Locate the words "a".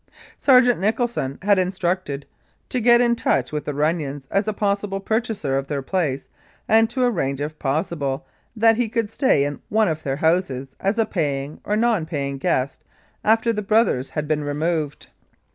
4.47-4.51, 10.97-11.05